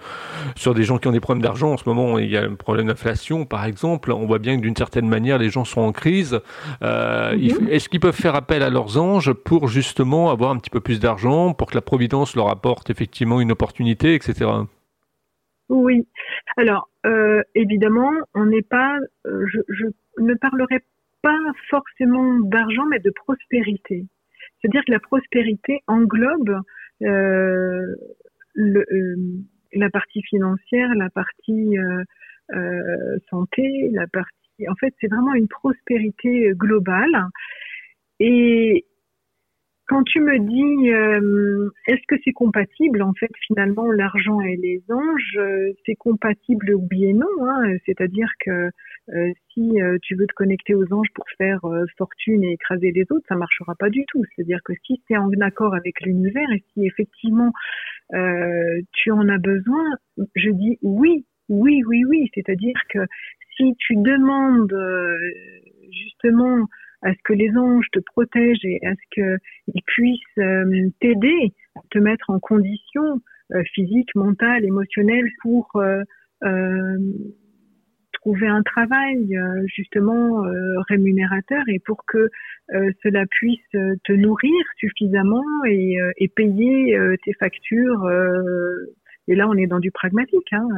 [0.54, 1.72] sur des gens qui ont des problèmes d'argent?
[1.72, 4.12] En ce moment, il y a un problème d'inflation, par exemple.
[4.12, 6.38] On voit bien que d'une certaine manière, les gens sont en crise.
[6.84, 7.68] Euh, mhm.
[7.68, 11.00] Est-ce qu'ils peuvent faire appel à leurs anges pour justement avoir un petit peu plus
[11.00, 14.46] d'argent, pour que la providence leur apporte effectivement une opportunité, etc.
[15.68, 16.06] Oui.
[16.56, 19.86] Alors, euh, évidemment, on n'est pas, euh, je, je,
[20.18, 20.80] ne parlerai
[21.22, 24.04] pas forcément d'argent, mais de prospérité.
[24.60, 26.60] C'est-à-dire que la prospérité englobe
[27.02, 27.94] euh,
[28.54, 29.16] le, euh,
[29.72, 34.68] la partie financière, la partie euh, santé, la partie.
[34.68, 37.26] En fait, c'est vraiment une prospérité globale.
[38.20, 38.86] Et,
[39.86, 44.82] quand tu me dis euh, est-ce que c'est compatible en fait finalement l'argent et les
[44.90, 48.70] anges euh, c'est compatible oui et non hein, c'est-à-dire que
[49.14, 51.60] euh, si tu veux te connecter aux anges pour faire
[51.96, 54.22] fortune et écraser les autres ça marchera pas du tout.
[54.34, 57.52] C'est-à-dire que si tu es en accord avec l'univers et si effectivement
[58.10, 59.84] tu en as besoin
[60.34, 62.28] je dis oui oui oui oui.
[62.34, 62.98] C'est-à-dire que
[63.56, 64.76] si tu demandes
[65.90, 66.66] justement
[67.02, 71.80] à ce que les anges te protègent et à ce qu'ils puissent euh, t'aider à
[71.90, 73.20] te mettre en condition
[73.54, 76.02] euh, physique, mentale, émotionnelle pour euh,
[78.12, 80.42] trouver un travail justement
[80.88, 82.28] rémunérateur et pour que
[83.02, 88.04] cela puisse te nourrir suffisamment et, payer tes factures
[89.28, 90.52] et là, on est dans du pragmatique.
[90.52, 90.68] Hein.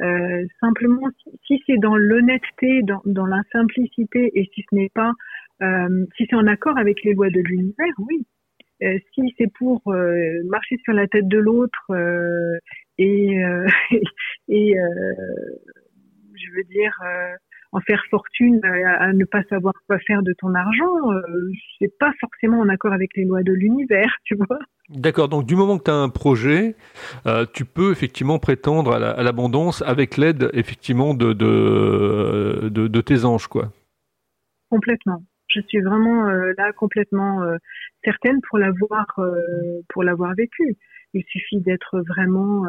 [0.00, 1.08] Euh, simplement,
[1.46, 5.12] si, c'est dans l'honnêteté, dans, la simplicité, et si ce n'est pas,
[5.62, 8.26] euh, si c'est en accord avec les lois de l'univers, oui.
[8.82, 11.90] Euh, si c'est pour euh, marcher sur la tête de l'autre
[12.98, 13.36] et,
[14.48, 14.74] et
[16.34, 16.92] je veux dire
[17.72, 20.94] en faire fortune à, ne pas savoir quoi faire de ton argent,
[21.78, 24.58] c'est pas forcément en accord avec les lois de l'univers, tu vois.
[24.88, 26.76] D'accord, donc du moment que tu as un projet,
[27.26, 33.48] euh, tu peux effectivement prétendre à l'abondance avec l'aide effectivement de, de, de, tes anges,
[33.48, 33.72] quoi.
[34.70, 35.22] Complètement.
[35.56, 37.40] Je suis vraiment euh, là complètement
[38.04, 39.06] certaine pour l'avoir
[39.88, 40.76] pour l'avoir vécu.
[41.14, 42.64] Il suffit d'être vraiment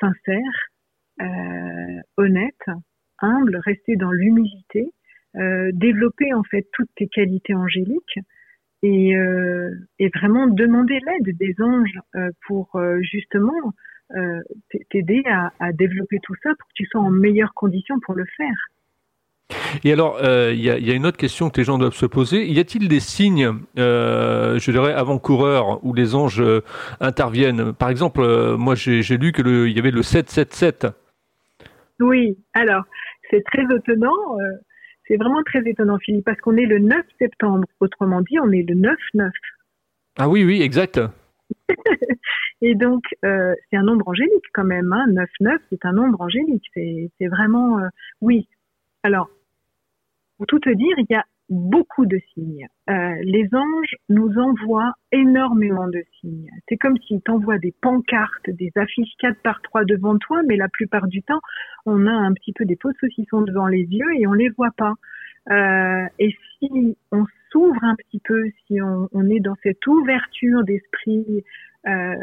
[0.00, 0.70] sincère,
[2.16, 2.66] honnête,
[3.20, 4.92] humble, rester dans l'humilité,
[5.36, 8.18] euh, développer en fait toutes tes qualités angéliques
[8.82, 9.70] et, euh,
[10.14, 13.52] vraiment demander l'aide des anges euh, pour euh, justement
[14.16, 14.40] euh,
[14.90, 18.24] t'aider à, à, développer tout ça pour que tu sois en meilleures conditions pour le
[18.36, 18.56] faire.
[19.84, 22.06] Et alors, il y, a, y, a, une autre question que les gens doivent se
[22.06, 22.46] poser.
[22.46, 26.42] Y a-t-il des signes, je dirais, avant-coureurs où les anges
[27.00, 27.72] interviennent?
[27.72, 30.86] Par exemple, moi j'ai lu qu'il y avait le 777.
[32.00, 32.84] Oui, alors
[33.30, 34.38] c'est très étonnant.
[34.40, 34.56] Euh,
[35.06, 37.66] c'est vraiment très étonnant, Philippe, parce qu'on est le 9 septembre.
[37.80, 39.30] Autrement dit, on est le 9-9.
[40.18, 41.00] Ah oui, oui, exact.
[42.60, 44.92] Et donc, euh, c'est un nombre angélique quand même.
[44.92, 45.06] Hein.
[45.40, 46.66] 9-9, c'est un nombre angélique.
[46.74, 47.78] C'est vraiment...
[47.78, 47.88] Euh,
[48.20, 48.48] oui.
[49.02, 49.30] Alors,
[50.38, 52.66] pour tout te dire, il y a beaucoup de signes.
[52.88, 56.50] Euh, les anges nous envoient énormément de signes.
[56.68, 60.68] C'est comme s'ils t'envoient des pancartes, des affiches 4 par 3 devant toi, mais la
[60.68, 61.40] plupart du temps,
[61.86, 64.72] on a un petit peu des faux saucissons devant les yeux et on les voit
[64.76, 64.94] pas.
[65.50, 70.62] Euh, et si on s'ouvre un petit peu, si on, on, est dans cette ouverture
[70.64, 71.44] d'esprit,
[71.86, 72.14] euh,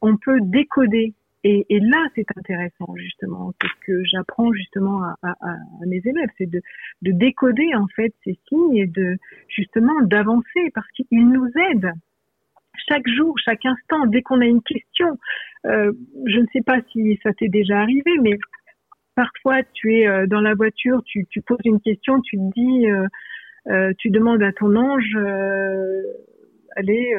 [0.00, 5.16] on peut décoder et, et, là, c'est intéressant justement, c'est ce que j'apprends justement à,
[5.22, 6.60] à, à, mes élèves, c'est de,
[7.02, 9.16] de, décoder en fait ces signes et de
[9.48, 11.92] justement d'avancer parce qu'ils nous aident
[12.88, 14.06] chaque jour, chaque instant.
[14.06, 15.18] Dès qu'on a une question,
[15.66, 15.92] euh,
[16.26, 18.36] je ne sais pas si ça t'est déjà arrivé, mais
[19.14, 22.90] parfois tu es euh, dans la voiture, tu, tu, poses une question, tu te dis,
[22.90, 23.06] euh,
[23.68, 26.02] euh tu demandes à ton ange, euh,
[26.76, 27.14] allez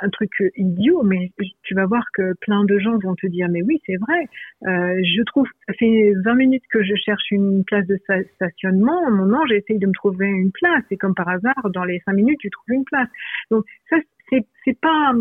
[0.00, 3.62] un truc idiot, mais tu vas voir que plein de gens vont te dire mais
[3.62, 4.28] oui c'est vrai.
[4.66, 7.98] Euh, je trouve ça fait 20 minutes que je cherche une place de
[8.34, 9.10] stationnement.
[9.10, 12.12] Mon ange essaye de me trouver une place et comme par hasard dans les 5
[12.12, 13.08] minutes tu trouves une place.
[13.50, 13.96] Donc ça
[14.30, 15.12] c'est c'est pas.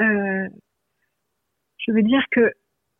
[0.00, 0.48] Euh,
[1.78, 2.52] je veux dire que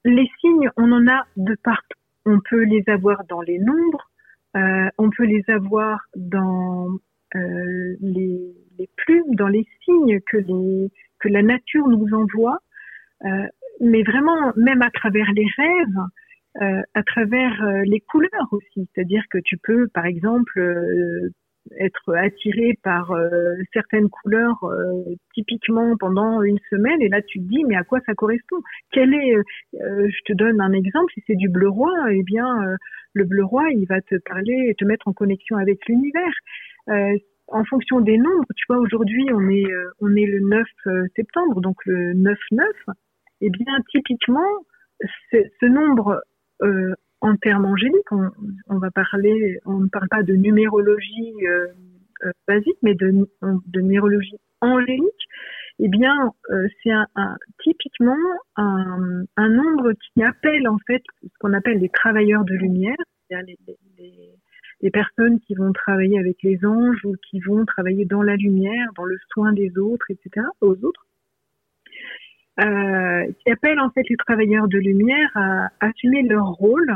[0.05, 1.99] les signes on en a de partout.
[2.27, 4.11] On peut les avoir dans les nombres,
[4.57, 6.89] euh, on peut les avoir dans
[7.35, 10.39] les, les, plumes, dans les signes que,
[11.25, 12.59] la nature nous envoie,
[13.25, 13.47] euh,
[13.81, 16.05] mais vraiment même à travers les rêves.
[16.95, 18.89] à travers les couleurs aussi.
[18.89, 20.59] C'est-à-dire que tu peux, par exemple,
[21.79, 27.45] être attiré par euh, certaines couleurs euh, typiquement pendant une semaine et là tu te
[27.45, 28.57] dis mais à quoi ça correspond?
[28.93, 29.43] Quel est euh,
[30.09, 32.47] je te donne un exemple si c'est du bleu roi eh bien
[33.13, 36.33] le bleu roi il va te parler et te mettre en connexion avec l'univers
[37.49, 39.67] en fonction des nombres tu vois aujourd'hui on est
[40.01, 40.67] on est le 9
[41.17, 42.67] septembre donc le 9 9
[43.41, 44.47] eh bien typiquement
[45.33, 46.23] ce nombre
[47.21, 48.31] en termes angéliques, on,
[48.69, 51.67] on, va parler, on ne parle pas de numérologie euh,
[52.25, 55.05] euh basique, mais de, de numérologie angélique.
[55.81, 58.17] Eh bien, euh, c'est un, un, typiquement
[58.57, 62.97] un, un, nombre qui appelle en fait ce qu'on appelle les travailleurs de lumière,
[64.81, 68.89] les, personnes qui vont travailler avec les anges ou qui vont travailler dans la lumière,
[68.97, 71.07] dans le soin des autres, etc., aux autres.
[72.61, 76.93] Euh, qui appelle en fait les travailleurs de lumière à assumer leur rôle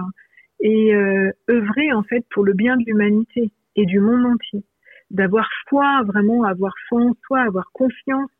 [0.58, 4.64] et euh, œuvrer en fait pour le bien de l'humanité et du monde entier.
[5.10, 8.30] D'avoir foi, vraiment avoir foi en soi, avoir confiance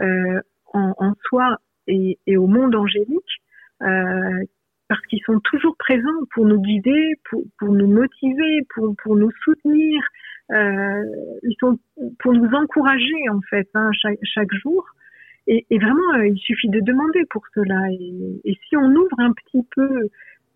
[0.00, 0.40] euh,
[0.72, 3.42] en, en, soi et, et, au monde angélique,
[3.82, 4.42] euh,
[4.88, 9.30] parce qu'ils sont toujours présents pour nous guider, pour, pour nous motiver, pour, pour nous
[9.42, 10.02] soutenir.
[10.52, 11.02] Euh,
[11.42, 11.78] ils sont
[12.20, 14.86] pour nous encourager en fait hein, chaque, chaque jour.
[15.48, 17.80] Et, et vraiment, euh, il suffit de demander pour cela.
[17.90, 20.08] Et, et, si on ouvre un petit peu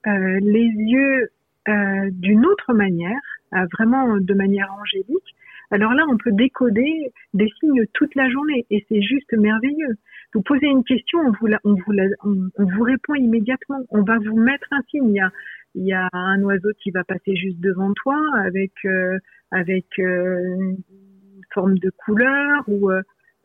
[0.07, 1.29] euh, les yeux
[1.69, 3.21] euh, d'une autre manière,
[3.55, 5.35] euh, vraiment de manière angélique,
[5.71, 9.97] alors là, on peut décoder des signes toute la journée et c'est juste merveilleux.
[10.35, 13.81] Vous posez une question, on vous, la, on, vous la, on, vous répond immédiatement.
[13.91, 15.09] On va vous mettre un signe.
[15.09, 15.31] Il y a,
[15.75, 19.19] il y a un oiseau qui va passer juste devant toi avec euh,
[19.51, 22.91] avec euh, une forme de couleur ou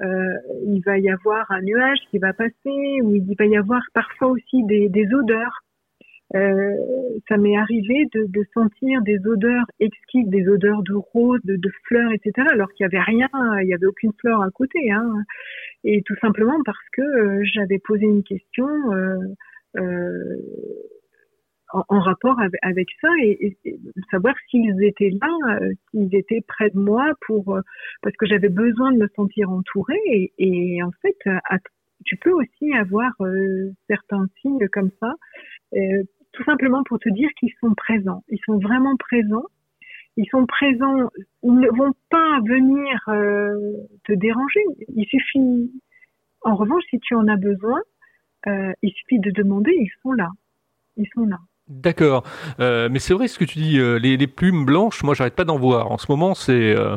[0.01, 0.33] euh,
[0.65, 4.29] il va y avoir un nuage qui va passer, ou il va y avoir parfois
[4.29, 5.63] aussi des, des odeurs.
[6.33, 6.73] Euh,
[7.29, 12.47] ça m'est arrivé de, sentir des odeurs exquises, des odeurs de roses, de, fleurs, etc.
[12.51, 13.29] Alors qu'il n'y avait rien,
[13.61, 14.91] il n'y avait aucune fleur à côté.
[14.91, 15.13] Hein.
[15.83, 18.67] Et tout simplement parce que euh, j'avais posé une question
[19.77, 20.37] euh,
[21.71, 23.57] en, rapport avec, ça et,
[24.09, 25.59] savoir s'ils étaient là,
[25.91, 27.59] s'ils étaient près de moi pour
[28.01, 31.17] parce que j'avais besoin de me sentir entourée et, et en fait
[32.05, 33.11] tu peux aussi avoir
[33.89, 35.15] certains signes comme ça
[36.35, 39.45] tout simplement pour te dire qu'ils sont présents, ils sont vraiment présents.
[40.17, 41.09] Ils sont présents,
[41.43, 43.01] ils ne vont pas venir
[44.05, 44.61] te déranger.
[44.95, 45.69] Il suffit,
[46.39, 47.81] en revanche, si tu en as besoin,
[48.47, 50.29] il suffit de demander, ils sont là.
[50.95, 51.39] Ils sont là.
[51.67, 52.23] D'accord,
[52.59, 55.33] euh, mais c'est vrai ce que tu dis, euh, les, les, plumes blanches, moi j'arrête
[55.33, 55.91] pas d'en voir.
[55.91, 56.95] En ce moment, c'est, euh,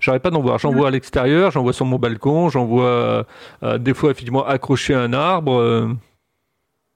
[0.00, 0.58] j'arrête pas d'en voir.
[0.58, 3.24] J'en vois à l'extérieur, j'en vois sur mon balcon, j'en vois
[3.62, 5.96] euh, des fois effectivement accroché à un arbre.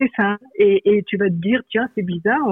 [0.03, 0.07] Euh.
[0.17, 0.39] C'est ça.
[0.57, 2.47] Et, et, tu vas te dire, tiens, c'est bizarre,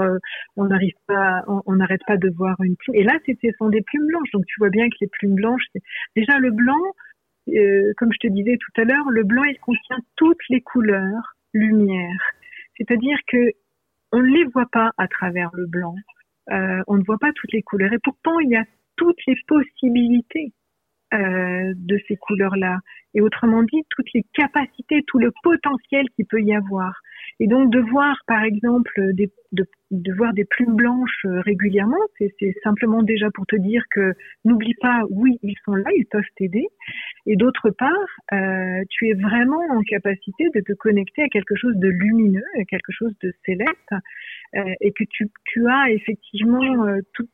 [0.57, 2.97] on n'arrive pas, on n'arrête pas de voir une plume.
[2.97, 4.31] Et là, ce sont des plumes blanches.
[4.33, 5.65] Donc tu vois bien que les plumes blanches,
[6.17, 6.81] déjà le blanc,
[7.97, 12.21] comme je te disais tout à l'heure, le blanc il contient toutes les couleurs lumière.
[12.77, 13.53] C'est-à-dire que
[14.13, 15.95] on ne les voit pas à travers le blanc.
[16.51, 17.93] Euh, on ne voit pas toutes les couleurs.
[17.93, 18.65] Et pourtant, il y a
[18.97, 20.53] toutes les possibilités
[21.13, 22.79] euh, de ces couleurs-là.
[23.15, 27.01] Et autrement dit, toutes les capacités, tout le potentiel qu'il peut y avoir.
[27.41, 31.99] Et donc de voir, par exemple, des, de, de, voir des plumes blanches euh, régulièrement,
[32.19, 36.23] c'est simplement déjà pour te dire que n'oublie pas, oui, ils sont là, ils peuvent
[36.37, 36.67] t'aider.
[37.27, 37.91] Et d'autre part,
[38.33, 42.65] euh, tu es vraiment en capacité de te connecter à quelque chose de lumineux, à
[42.65, 43.93] quelque chose de céleste,
[44.57, 47.29] euh, et que tu, tu as effectivement euh, tout,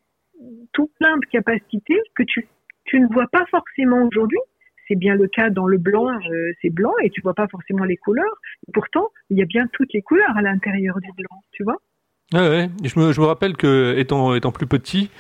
[0.73, 2.47] tout plein de capacités que tu,
[2.87, 4.39] tu ne vois pas forcément aujourd'hui,
[4.89, 7.85] c'est bien le cas dans le blanc, euh, c'est blanc et tu vois pas forcément
[7.85, 8.41] les couleurs.
[8.73, 11.77] pourtant, il y a bien toutes les couleurs à l'intérieur du blanc, tu vois.
[12.35, 15.11] Ah ouais, je me, je me rappelle que étant étant plus petit,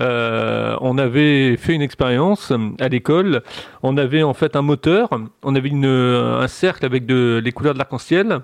[0.00, 3.42] euh, on avait fait une expérience à l'école.
[3.84, 5.10] On avait en fait un moteur,
[5.44, 8.40] on avait une, un cercle avec de, les couleurs de l'arc-en-ciel.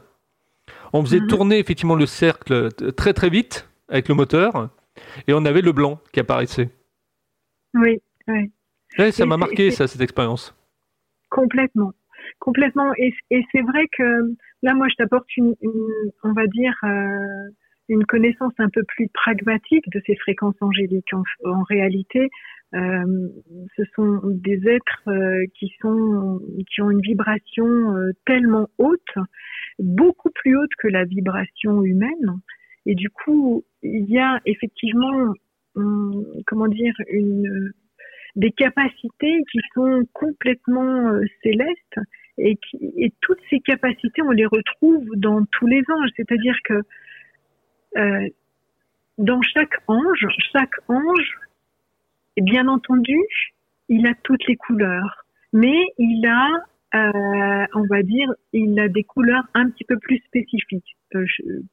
[0.93, 1.27] On faisait mhm.
[1.27, 4.69] tourner effectivement le cercle très très vite avec le moteur,
[5.27, 6.71] et on avait le blanc qui apparaissait.
[7.75, 8.53] Oui, oui.
[8.99, 10.55] Ouais, ça m'a marqué ça cette expérience.
[11.31, 11.93] Complètement.
[12.39, 12.93] Complètement.
[12.97, 15.55] Et, et c'est vrai que là, moi, je t'apporte une,
[16.23, 17.51] on va dire, euh,
[17.89, 21.13] une connaissance un peu plus pragmatique de ces fréquences angéliques.
[21.13, 22.29] En, en réalité,
[22.75, 23.29] euh,
[23.77, 26.41] ce sont des êtres euh, qui sont,
[26.73, 27.95] qui ont une vibration
[28.27, 29.15] tellement haute,
[29.79, 32.41] beaucoup plus haute que la vibration humaine.
[32.87, 35.33] Et du coup, il y a effectivement,
[35.75, 37.73] hum, comment dire, une
[38.37, 42.01] des capacités qui sont complètement euh, célestes
[42.39, 46.11] et, qui, et toutes ces capacités, on les retrouve dans tous les anges.
[46.17, 46.81] C'est-à-dire que
[47.97, 48.29] euh,
[49.19, 51.39] dans chaque ange, chaque ange,
[52.37, 53.17] bien entendu,
[53.89, 56.49] il a toutes les couleurs, mais il a,
[56.97, 60.97] euh, on va dire, il a des couleurs un petit peu plus spécifiques.
[61.15, 61.25] Euh,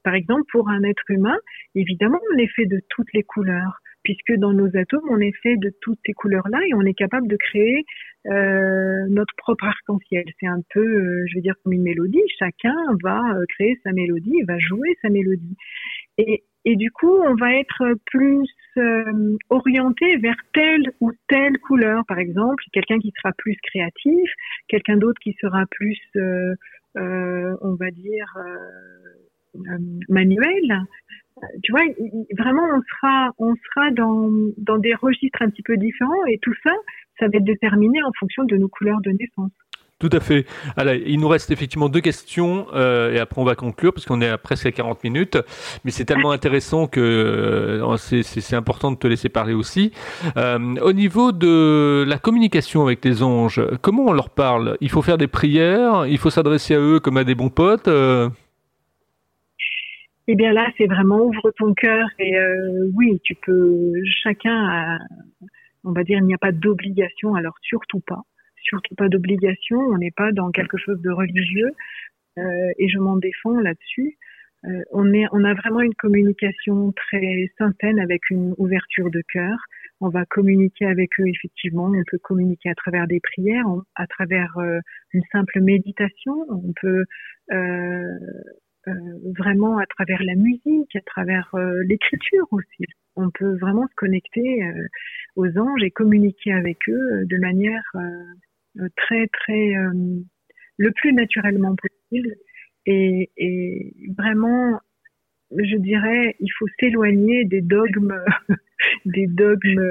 [0.04, 1.36] par exemple, pour un être humain,
[1.74, 5.56] évidemment, on est fait de toutes les couleurs, puisque dans nos atomes, on est fait
[5.56, 7.84] de toutes ces couleurs-là et on est capable de créer
[8.26, 10.24] euh, notre propre arc-en-ciel.
[10.40, 12.22] C'est un peu, euh, je veux dire, comme une mélodie.
[12.38, 15.56] Chacun va euh, créer sa mélodie, va jouer sa mélodie.
[16.18, 22.04] Et, et du coup, on va être plus euh, orienté vers telle ou telle couleur.
[22.06, 24.30] Par exemple, quelqu'un qui sera plus créatif,
[24.68, 26.54] quelqu'un d'autre qui sera plus, euh,
[26.96, 28.36] on va dire,
[30.08, 30.82] manuel.
[31.62, 31.82] Tu vois,
[32.38, 36.54] vraiment, on sera, on sera dans, dans des registres un petit peu différents et tout
[36.62, 36.72] ça,
[37.18, 39.50] ça va être déterminé en fonction de nos couleurs de naissance.
[40.02, 40.46] Tout à fait.
[40.76, 44.20] Alors, il nous reste effectivement deux questions euh, et après on va conclure parce qu'on
[44.20, 45.38] est à presque à 40 minutes.
[45.84, 49.92] Mais c'est tellement intéressant que euh, c'est important de te laisser parler aussi.
[50.36, 54.76] Euh, au niveau de la communication avec les anges, comment on leur parle?
[54.80, 56.04] Il faut faire des prières?
[56.06, 57.88] Il faut s'adresser à eux comme à des bons potes?
[60.32, 62.34] Eh bien là, c'est vraiment ouvre ton cœur et
[62.94, 63.92] oui, tu peux.
[64.22, 64.98] Chacun a,
[65.84, 68.22] on va dire, il n'y a pas d'obligation, alors surtout pas,
[68.56, 71.72] surtout pas d'obligation, on n'est pas dans quelque chose de religieux,
[72.38, 74.16] euh, et je m'en défends là-dessus.
[74.64, 79.58] Euh, on, est, on a vraiment une communication très sainte avec une ouverture de cœur.
[80.00, 81.86] On va communiquer avec eux effectivement.
[81.86, 83.66] On peut communiquer à travers des prières,
[83.96, 84.78] à travers euh,
[85.12, 86.34] une simple méditation.
[86.48, 87.04] On peut
[87.52, 88.18] euh, euh,
[89.38, 91.54] vraiment à travers la musique, à travers
[91.84, 92.84] l'écriture aussi.
[93.16, 94.62] On peut vraiment se connecter
[95.36, 100.20] aux anges et communiquer avec eux euh, de manière euh, très très euh,
[100.78, 102.34] le plus naturellement possible.
[102.86, 104.80] Et, et vraiment
[105.50, 108.18] je dirais il faut s'éloigner des dogmes
[109.06, 109.84] des dogmes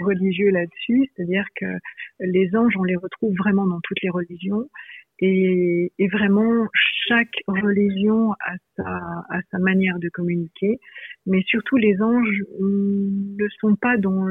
[0.00, 1.08] religieux là-dessus.
[1.14, 1.66] C'est-à-dire que
[2.20, 4.68] les anges on les retrouve vraiment dans toutes les religions
[5.20, 6.66] et, et, vraiment
[7.08, 8.84] chaque religion a sa,
[9.30, 10.78] a sa manière de communiquer,
[11.26, 14.26] mais surtout les anges ne sont pas dans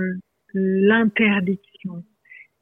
[0.53, 2.03] l'interdiction.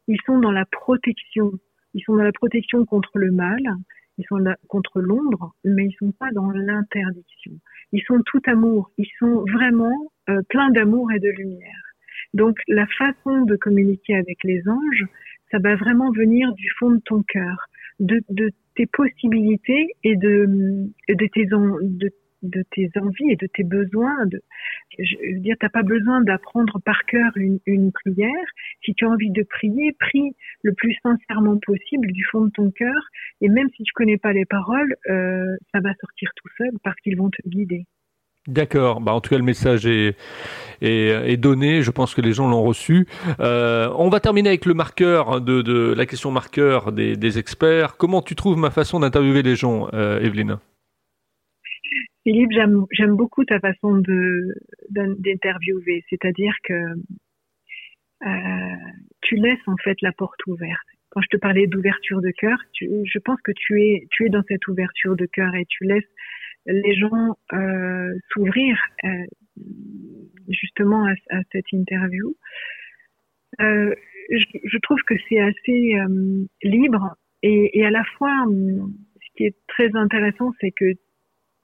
[0.08, 1.52] Ils sont dans la protection.
[1.94, 3.62] Ils sont dans la protection contre le mal,
[4.18, 7.54] ils sont là, contre l'ombre, mais ils sont pas dans l'interdiction.
[7.92, 8.92] Ils sont tout amour.
[8.98, 11.84] Ils sont vraiment euh, pleins d'amour et de lumière.
[12.34, 15.06] Donc la façon de communiquer avec les anges,
[15.52, 17.68] ça va vraiment venir du fond de ton cœur,
[18.00, 22.12] de, de tes possibilités et de, de tes, de
[22.50, 24.26] de tes envies et de tes besoins.
[24.28, 24.42] De,
[24.98, 28.46] je veux dire, t'as pas besoin d'apprendre par cœur une, une, prière.
[28.84, 32.72] Si tu as envie de prier, prie le plus sincèrement possible du fond de ton
[32.72, 33.10] cœur.
[33.42, 37.00] Et même si tu connais pas les paroles, euh, ça va sortir tout seul parce
[37.02, 37.86] qu'ils vont te guider.
[38.48, 39.02] D'accord.
[39.02, 40.18] Bah, en tout cas, le message est,
[41.38, 41.82] donné.
[41.82, 43.08] Je pense que les gens l'ont reçu.
[43.40, 47.98] Euh, on va terminer avec le marqueur de, de la question marqueur des, experts.
[47.98, 50.60] Comment tu trouves ma façon d'interviewer les gens, euh, Evelyne?
[52.24, 54.02] Philippe, j'aime beaucoup ta façon
[54.90, 56.74] d'interviewer, c'est-à-dire que
[58.26, 58.76] euh,
[59.22, 60.88] tu laisses en fait la porte ouverte.
[61.10, 64.44] Quand je te parlais d'ouverture de cœur, je pense que tu es tu es dans
[64.48, 66.04] cette ouverture de cœur et tu laisses
[66.66, 69.10] les gens euh, s'ouvrir euh,
[70.50, 72.36] justement à, à, cette interview.
[73.62, 73.94] Euh,
[74.30, 79.46] je, je, trouve que c'est assez euh, libre et, et, à la fois, ce qui
[79.46, 80.94] est très intéressant, c'est que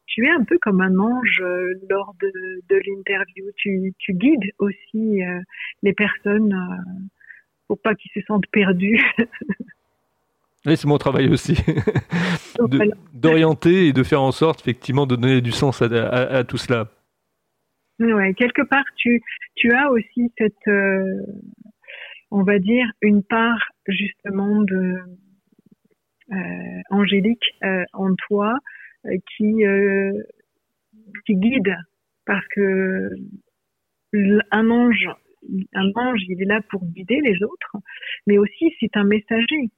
[0.05, 2.31] tu es un peu comme un ange euh, lors de,
[2.69, 3.45] de l'interview.
[3.55, 5.39] Tu, tu, guides aussi euh,
[5.81, 6.55] les personnes
[7.67, 9.01] pour pas qu'ils se sentent perdus.
[10.65, 11.57] oui, c'est mon travail aussi,
[13.13, 16.57] d'orienter et de faire en sorte effectivement de donner du sens à, à, à tout
[16.57, 16.87] cela.
[18.01, 19.21] Ouais, quelque part, tu,
[19.55, 21.21] tu as aussi cette, euh,
[22.31, 24.97] on va dire, une part justement de
[26.31, 28.55] euh, angélique euh, en toi
[29.37, 29.63] qui
[31.25, 31.75] qui guide.
[32.25, 33.09] Parce que
[34.51, 35.07] un ange
[35.73, 37.77] un ange il est là pour guider les autres
[38.27, 39.71] mais aussi c'est un messager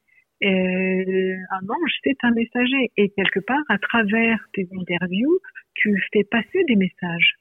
[0.44, 2.92] et un ange c'est un messager.
[2.98, 5.40] Et quelque part à travers tes interviews
[5.74, 7.36] tu fais passer des messages.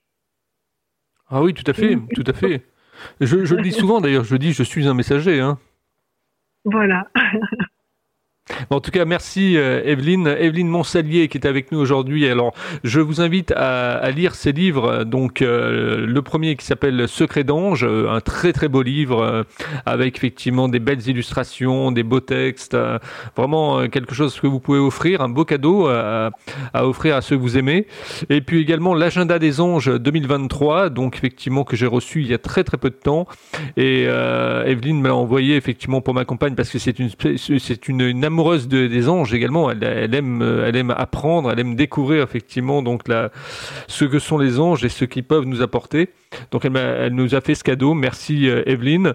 [1.28, 2.62] Ah oui tout à fait tout à fait.
[3.20, 5.58] Je, je le dis souvent d'ailleurs je dis je suis un messager hein.
[6.64, 7.08] Voilà
[8.70, 10.26] En tout cas, merci euh, Evelyne.
[10.26, 12.26] Evelyne Monsalier qui est avec nous aujourd'hui.
[12.28, 15.04] Alors, je vous invite à, lire ses livres.
[15.04, 19.46] Donc, euh, le premier qui s'appelle Secret d'ange, euh, un très très beau livre
[19.86, 22.76] avec effectivement des belles illustrations, des beaux textes,
[23.36, 26.30] vraiment quelque chose que vous pouvez offrir, un beau cadeau à,
[26.74, 27.86] offrir à ceux que vous aimez.
[28.28, 32.38] Et puis également l'agenda des anges 2023, donc effectivement que j'ai reçu il y a
[32.38, 33.26] très très peu de temps.
[33.76, 38.24] Et Evelyne m'a envoyé effectivement pour ma compagne parce que c'est une c'est une, une
[38.32, 39.70] amoureuse des anges également.
[39.70, 43.02] Elle, aime, euh, elle aime apprendre, elle aime découvrir effectivement donc
[43.86, 46.08] ce que sont les anges et ce qu'ils peuvent nous apporter.
[46.50, 47.94] Donc elle, nous a fait ce cadeau.
[47.94, 49.14] Merci euh, Evelyne.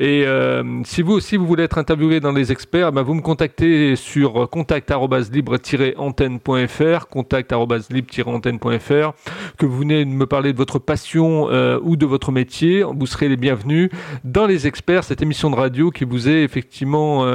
[0.00, 3.22] Et euh, si vous aussi vous voulez être interviewé dans les experts, bah, vous me
[3.22, 9.12] contactez sur contact@libre-antenne.fr, contact@libre-antenne.fr.
[9.56, 11.48] Que vous venez de me parler de votre passion
[11.82, 13.90] ou de votre métier, vous serez les bienvenus
[14.24, 15.04] dans les experts.
[15.04, 17.26] Cette émission de radio qui vous est effectivement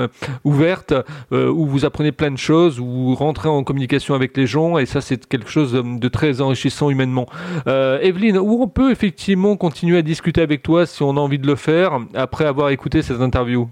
[0.43, 0.93] ouverte
[1.31, 4.77] euh, où vous apprenez plein de choses, où vous rentrez en communication avec les gens,
[4.77, 7.27] et ça c'est quelque chose de très enrichissant humainement.
[7.67, 9.22] Euh, Evelyne, où on peut effectivement
[9.57, 13.01] continuer à discuter avec toi si on a envie de le faire après avoir écouté
[13.01, 13.69] cette interview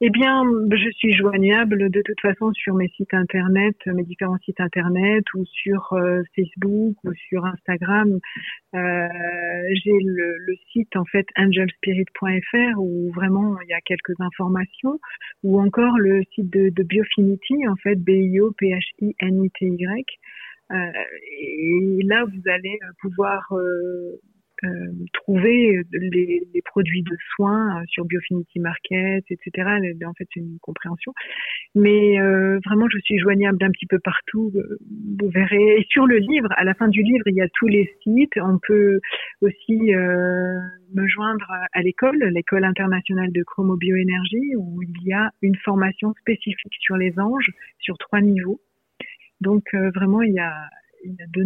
[0.00, 4.60] eh bien, je suis joignable de toute façon sur mes sites internet, mes différents sites
[4.60, 8.18] internet, ou sur euh, Facebook, ou sur Instagram.
[8.74, 9.08] Euh,
[9.82, 15.00] J'ai le, site en fait angelspirit.fr où vraiment il y a quelques informations,
[15.42, 19.14] ou encore le site de, de Biofinity en fait B I O P H I
[19.20, 20.04] N I T Y.
[20.74, 20.92] Euh,
[21.40, 24.20] et là, vous allez pouvoir euh,
[24.64, 24.68] euh,
[25.12, 29.68] trouver les, produits de soins euh, sur Biofinity Market, etc.
[30.06, 31.12] En fait, c'est une compréhension.
[31.74, 34.52] Mais euh, vraiment, je suis joignable d'un petit peu partout.
[35.20, 35.80] Vous verrez.
[35.80, 38.36] Et sur le livre, à la fin du livre, il y a tous les sites.
[38.36, 39.00] On peut
[39.42, 39.92] aussi
[40.94, 46.74] me joindre à l'école, l'école internationale de chromobioénergie, où il y a une formation spécifique
[46.80, 47.50] sur les anges
[47.80, 48.60] sur trois niveaux.
[49.44, 49.62] Donc
[49.94, 50.68] vraiment, il y a,
[51.04, 51.42] de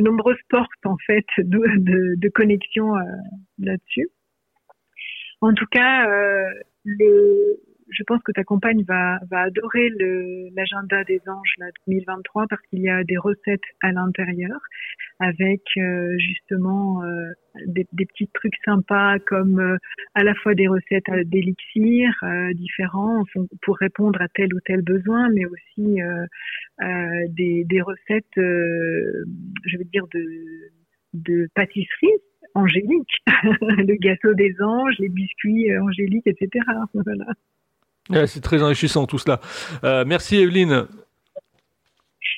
[0.00, 3.02] nombreuses portes en fait de, connexion euh,
[3.58, 4.08] là-dessus.
[5.40, 6.50] En tout cas, euh,
[7.88, 9.90] je pense que ta compagne va, va adorer
[10.54, 14.58] l'agenda des anges là, 2023 parce qu'il y a des recettes à l'intérieur
[15.18, 17.30] avec euh, justement euh,
[17.66, 19.76] des, des, petits trucs sympas comme euh,
[20.14, 22.12] à la fois des recettes d'élixir
[22.54, 23.24] différents
[23.62, 25.98] pour répondre à tel ou tel besoin, mais aussi
[27.28, 30.24] des, des, recettes, je veux dire, de,
[31.14, 32.08] de pâtisserie
[32.54, 36.64] angélique, le gâteau des anges, les biscuits angéliques, etc.
[36.94, 37.26] Voilà
[38.26, 39.40] c'est très enrichissant tout cela.
[39.84, 40.86] Euh, merci Evelyne.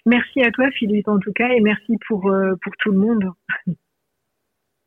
[0.07, 3.33] Merci à toi Philippe en tout cas et merci pour, euh, pour tout le monde.